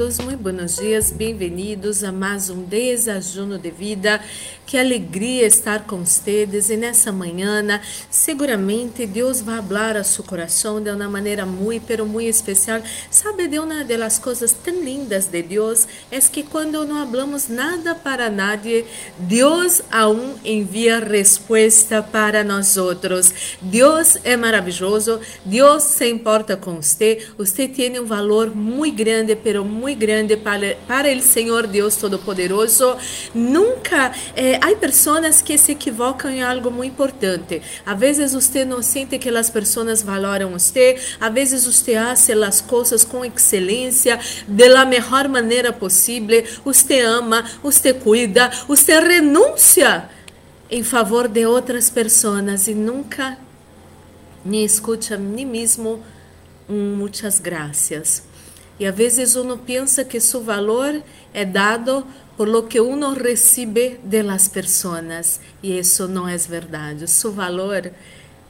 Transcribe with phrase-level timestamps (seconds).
[0.00, 4.18] amados, muito buenos dias, bem-vindos a mais um desajuno de vida.
[4.64, 10.80] Que alegria estar com vocês e nessa manhã, seguramente Deus vai falar a seu coração
[10.80, 12.80] de uma maneira muito, pero muito especial.
[13.10, 17.96] Sabe de uma das coisas tão lindas de Deus é que quando não falamos nada
[17.96, 18.84] para nadie,
[19.18, 23.58] Deus aún envia resposta para nós outros.
[23.60, 29.64] Deus é maravilhoso, Deus se importa com você, você tem um valor muito grande, pero
[29.64, 32.96] muito grande para, para o Senhor Deus Todo-Poderoso.
[33.34, 37.62] Nunca eh, há pessoas que se equivocam em algo muito importante.
[37.84, 42.60] Às vezes você não sente que as pessoas valoram você, às vezes você faz as
[42.60, 46.42] coisas com excelência, de la melhor maneira possível.
[46.64, 50.08] Você ama, você cuida, você renuncia
[50.70, 53.36] em favor de outras pessoas e nunca
[54.44, 56.02] nem escuta nem mesmo
[56.68, 58.22] um muitas graças.
[58.80, 61.02] E às vezes uno pensa que seu valor
[61.34, 62.02] é dado
[62.34, 64.50] por lo que uno recibe de las.
[65.62, 67.06] E isso não é verdade.
[67.06, 67.92] Seu valor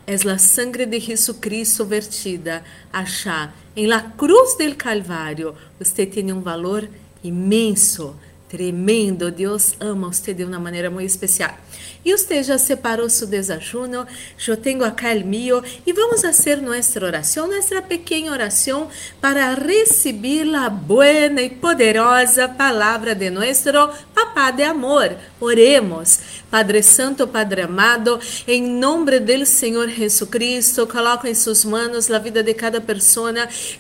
[0.06, 5.56] é a sangre de Jesucristo vertida, achar em la cruz del Calvário.
[5.80, 6.88] Você tem um valor
[7.24, 8.14] imenso,
[8.48, 9.32] tremendo.
[9.32, 11.58] Deus ama você de uma maneira muito especial.
[12.04, 14.06] E você já separou seu desajuno,
[14.46, 18.88] eu tenho acá o meu, e vamos fazer nossa oração, nossa pequena oração
[19.20, 23.70] para receber a boa e poderosa palavra de nosso
[24.14, 25.16] Papá de amor.
[25.40, 26.40] Oremos.
[26.50, 32.42] Padre Santo, Padre amado, em nome do Senhor Jesucristo, coloco em suas mãos a vida
[32.42, 33.32] de cada pessoa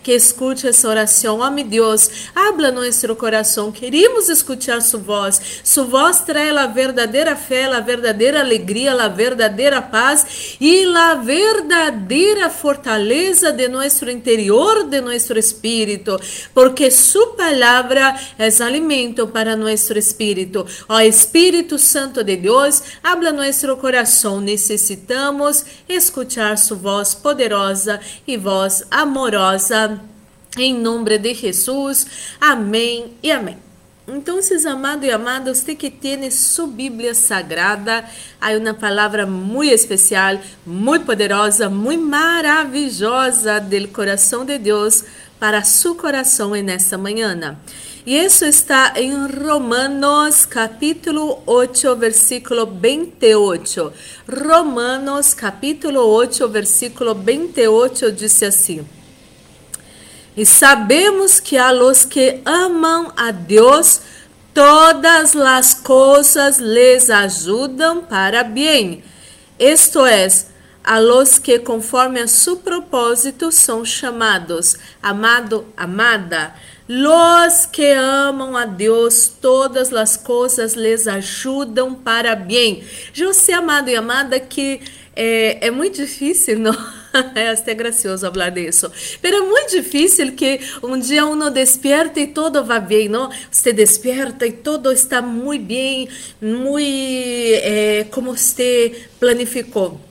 [0.04, 1.40] que escute essa oração.
[1.40, 3.72] Oh, meu Deus, habla nosso coração.
[3.72, 5.60] Queremos escutar sua voz.
[5.64, 7.89] Sua voz traz a verdadeira fé, a verdadeira
[8.40, 16.20] alegria, a verdadeira paz e a verdadeira fortaleza de nosso interior, de nosso espírito,
[16.54, 20.66] porque sua palavra é alimento para nosso espírito.
[20.88, 24.40] Ó Espírito Santo de Deus, habla nuestro coração.
[24.40, 30.00] Necessitamos escuchar sua voz poderosa e voz amorosa.
[30.56, 32.06] Em nome de Jesus.
[32.40, 33.69] Amém e amém.
[34.08, 38.04] Então, amado e amada, você que tem sua Bíblia Sagrada,
[38.40, 45.04] há uma palavra muito especial, muito poderosa, muito maravilhosa do coração de Deus
[45.38, 47.56] para seu coração nessa manhã.
[48.04, 53.92] E isso está em Romanos capítulo 8, versículo 28.
[54.26, 58.84] Romanos capítulo 8, versículo 28 diz assim:
[60.40, 64.00] E sabemos que a los que amam a Deus,
[64.54, 69.04] todas as coisas les ajudam para bem.
[69.58, 70.26] Isto é,
[70.82, 74.78] a los que conforme a seu propósito são chamados.
[75.02, 76.54] Amado, amada,
[76.88, 82.82] Los que amam a Deus, todas as coisas les ajudam para bem.
[83.12, 84.80] José, amado e amada, que
[85.14, 86.99] é, é muito difícil, não?
[87.34, 88.90] É até gracioso falar disso.
[89.22, 93.30] Mas é muito difícil que um dia uno despierta e todo vai bem, não?
[93.50, 96.08] Você desperta e todo está muito bem,
[96.40, 96.80] muito
[97.62, 100.09] é, como você planificou.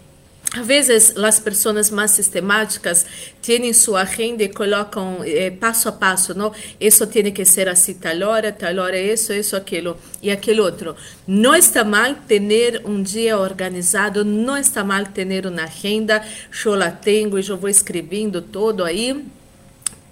[0.51, 3.05] Às vezes, as pessoas mais sistemáticas
[3.39, 6.51] têm sua agenda e colocam eh, passo a passo, não?
[6.79, 10.95] Isso tem que ser assim, tal hora, tal hora, isso, isso, aquilo e aquele outro.
[11.27, 16.25] Não está mal ter um dia organizado, não está mal ter uma agenda.
[16.65, 19.23] Eu la tenho e eu vou escrevendo todo aí.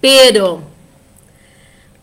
[0.00, 0.62] Pero,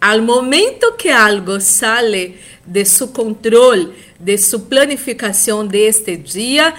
[0.01, 6.74] al momento que algo sale de seu controle, de sua planificação deste dia,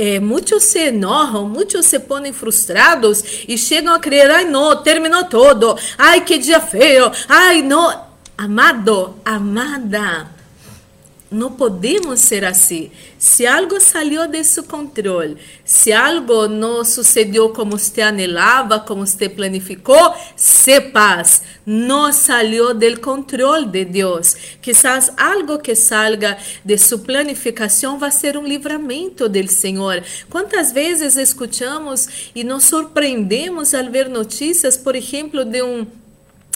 [0.00, 5.24] é, muitos se enojam, muitos se põem frustrados e chegam a crer, ai não, terminou
[5.24, 8.06] todo, ai que dia feio, ai não.
[8.38, 10.28] Amado, amada,
[11.30, 12.90] não podemos ser assim.
[13.18, 19.28] Se algo saiu de seu controle, se algo não sucedeu como você anelava, como você
[19.28, 24.36] planificou, se paz, não saiu do controle de Deus.
[24.62, 30.02] Quizás algo que salga de sua planificação vai ser um livramento do Senhor.
[30.30, 35.86] Quantas vezes escutamos e nos surpreendemos ao ver notícias, por exemplo, de um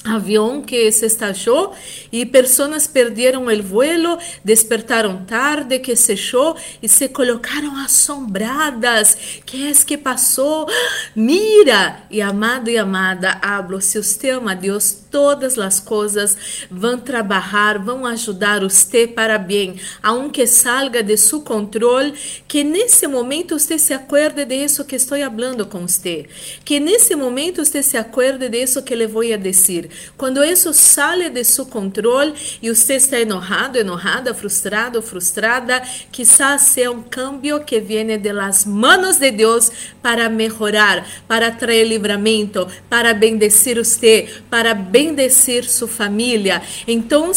[0.05, 1.75] avião que se estallou
[2.11, 9.17] e pessoas perderam o vuelo, despertaram tarde, que fechou e se colocaram assombradas.
[9.47, 10.67] Que é que passou?
[11.15, 12.03] Mira!
[12.11, 17.79] E amado e amada, hablo, se você ama a Deus, todas as coisas vão trabalhar,
[17.79, 22.15] vão ajudar você para bem, aunque salga de seu controle,
[22.49, 26.27] que nesse momento você se acuerde de isso que estou falando com você,
[26.65, 30.73] que nesse momento você se acuerde de isso que le vou a dizer Quando isso
[30.73, 37.61] sale de seu controle e você está enojado, enojada, frustrado, frustrada, quizás seja um cambio
[37.61, 39.71] que vem de las manos de Deus
[40.03, 46.63] para melhorar, para trazer livramento, para bendecir você, para bendecir sua família.
[46.87, 47.33] Então,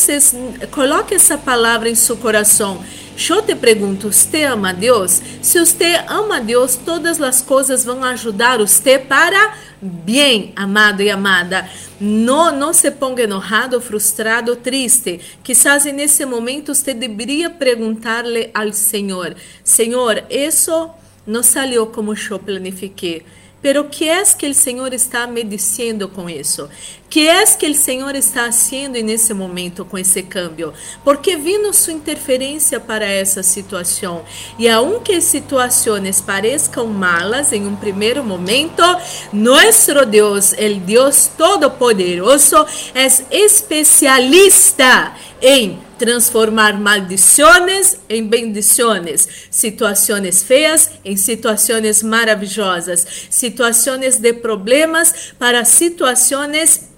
[0.72, 2.84] coloque essa palavra em seu coração.
[3.30, 5.22] Eu te pergunto, você ama Deus?
[5.42, 9.54] Se você ama Deus, todas as coisas vão ajudar você para
[9.86, 11.70] bem, amado e amada.
[12.00, 15.22] Não, não se ponga enojado, frustrado, triste.
[15.44, 20.90] Quizás nesse momento você deveria perguntar-lhe ao Senhor: Senhor, isso
[21.26, 23.24] não saiu como eu planifiquei.
[23.62, 26.70] Pero que é que o Senhor está me dizendo com isso?
[27.10, 30.74] Que é que o Senhor está fazendo nesse momento com esse câmbio?
[31.04, 34.26] Porque vino sua interferência para essa situação.
[34.60, 38.84] E aunque situações pareçam malas em um primeiro momento,
[39.32, 51.16] nosso Deus, o Deus Todo-Poderoso, é especialista em transformar maldições em bendições, situações feias em
[51.16, 56.94] situações maravilhosas, situações de problemas para situações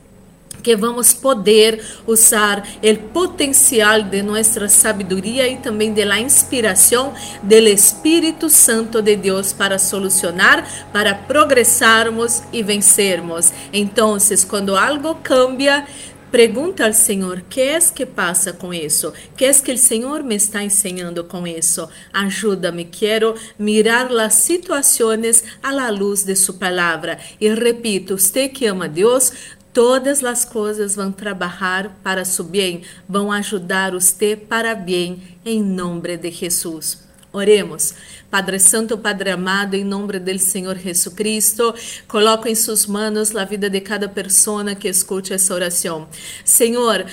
[0.68, 7.56] que vamos poder usar o potencial de nossa sabedoria e também de la inspiração do
[7.56, 13.50] Espírito Santo de Deus para solucionar, para progressarmos e vencermos.
[13.72, 14.18] Então,
[14.50, 15.86] quando algo cambia,
[16.30, 19.14] Pergunta ao Senhor, que é que passa com isso?
[19.38, 21.88] Que é que o Senhor me está ensinando com isso?
[22.12, 27.18] Ajuda-me, quero mirar as situações à luz de sua palavra.
[27.40, 29.32] E repito, você que ama Deus,
[29.78, 36.18] todas as coisas vão trabalhar para seu bem, vão ajudar você para bem, em nome
[36.18, 37.04] de Jesus.
[37.32, 37.94] Oremos.
[38.28, 41.76] Padre Santo, Padre amado, em nome do Senhor Jesus Cristo,
[42.08, 46.08] coloco em suas mãos a vida de cada pessoa que escute essa oração.
[46.44, 47.06] Senhor,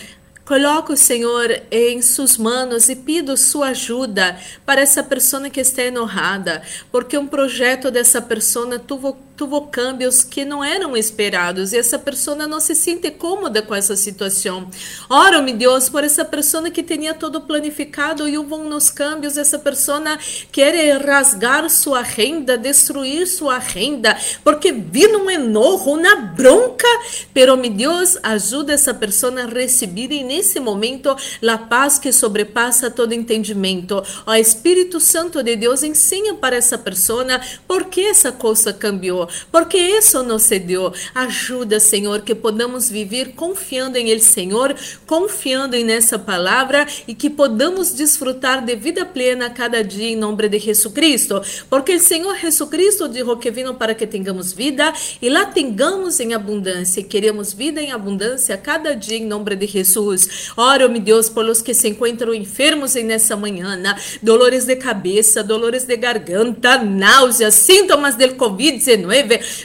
[0.44, 6.62] Coloco, Senhor, em suas mãos e pido sua ajuda para essa pessoa que está enojada,
[6.92, 12.46] porque um projeto dessa pessoa tuvo tuvo cambios que não eram esperados e essa pessoa
[12.46, 14.70] não se sente cômoda com essa situação.
[15.08, 20.18] Oro-me, Deus, por essa pessoa que tinha todo planificado e houve nos cambios, essa pessoa
[20.52, 26.86] quer rasgar sua renda, destruir sua renda, porque viu um enojo, uma bronca,
[27.32, 31.16] pero, meu Deus, ajuda essa pessoa a receber nesse momento
[31.46, 34.02] a paz que sobrepassa todo entendimento.
[34.26, 37.24] O Espírito Santo de Deus ensina para essa pessoa
[37.66, 40.92] por que essa coisa cambiou porque isso nos cedeu.
[41.14, 44.74] Ajuda, Senhor, que podamos viver confiando em Ele, Senhor,
[45.06, 50.48] confiando em nessa palavra e que podamos desfrutar de vida plena cada dia em nome
[50.48, 51.40] de Jesus Cristo.
[51.68, 56.20] Porque o Senhor Jesus Cristo disse que vino para que tenhamos vida e lá tenhamos
[56.20, 57.02] em abundância.
[57.02, 60.52] Queremos vida em abundância cada dia em nome de Jesus.
[60.56, 63.80] Oro, meu Deus, pelos que se encontram enfermos em nessa manhã,
[64.22, 69.13] dolores de cabeça, dolores de garganta, náuseas, sintomas del Covid-19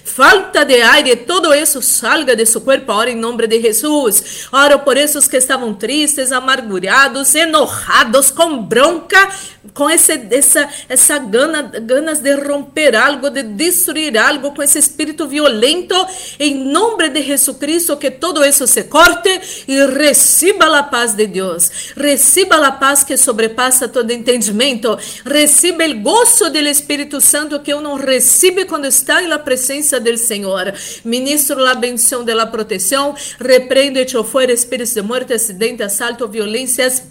[0.04, 4.48] falta de aire, todo isso salga de seu corpo ahora em nome de Jesus.
[4.52, 9.30] Oro por esses que estavam tristes, amargurados, enojados, com bronca,
[9.74, 15.28] com esse, essa, essa gana, ganas de romper algo, de destruir algo, com esse espírito
[15.28, 15.96] violento,
[16.40, 21.28] em nome de Jesus Cristo, que todo isso se corte e receba a paz de
[21.28, 27.72] Deus, receba a paz que sobrepassa todo entendimento, receba o gozo do Espírito Santo que
[27.72, 30.74] eu não recebo quando está presença do Senhor.
[31.04, 37.09] Ministro a bendição de la proteção, repreende e fuera espíritos de morte, acidente, assalto, violências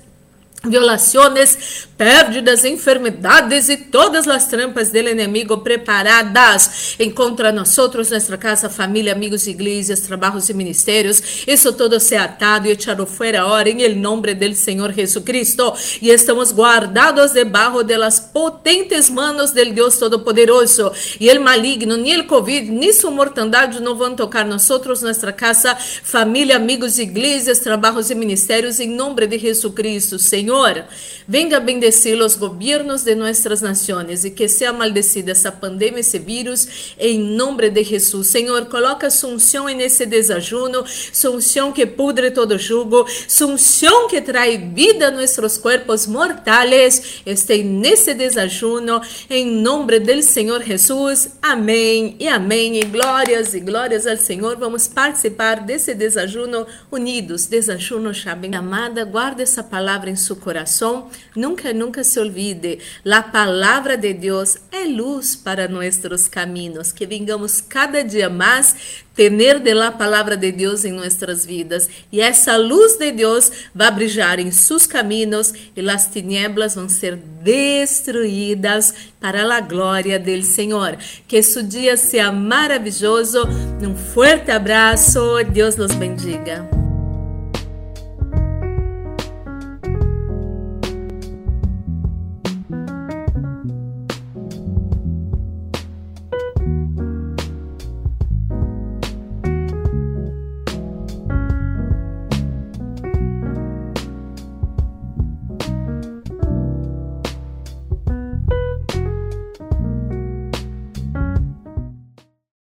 [0.64, 9.12] violações, pérdidas, enfermidades e todas as trampas do inimigo preparadas encontra nós nossa casa, família,
[9.12, 11.44] amigos, igrejas, trabalhos e ministérios.
[11.46, 15.72] Isso todo se atado e echado fora ahora em nome do Senhor Jesucristo.
[16.02, 20.92] E estamos guardados debaixo de las potentes manos del Deus Todo-Poderoso.
[21.20, 25.76] E el maligno, nem o Covid, nem sua mortandade não vão tocar nós nossa casa,
[25.76, 30.47] família, amigos, igrejas, trabalhos e ministérios em nome de Jesucristo, Senhor.
[30.48, 30.86] Senhor,
[31.28, 36.94] venga bendecir os governos de nossas nações e que seja maldecida essa pandemia, esse vírus,
[36.98, 38.28] em nome de Jesus.
[38.28, 45.10] Senhor, coloca sunção nesse desajuno, sunção que pudre todo jugo, sunção que traz vida a
[45.10, 51.36] nossos corpos mortais, este nesse desajuno, em nome do Senhor Jesus.
[51.42, 52.80] Amém e amém.
[52.80, 54.56] E glórias e glórias ao Senhor.
[54.56, 57.44] Vamos participar desse desajuno unidos.
[57.44, 58.54] Desajuno, Shabem.
[58.54, 64.58] Amada, guarda essa palavra em sua coração, nunca, nunca se olvide, a palavra de Deus
[64.70, 70.52] é luz para nossos caminhos, que vengamos cada dia mais tener de la palavra de
[70.52, 71.90] Deus em nossas vidas.
[72.12, 77.16] E essa luz de Deus vai brilhar em seus caminhos e as tinieblas vão ser
[77.16, 80.96] destruídas para a glória do Senhor.
[81.26, 83.42] Que seu dia seja maravilhoso.
[83.82, 85.20] Um forte abraço.
[85.52, 86.77] Deus nos bendiga.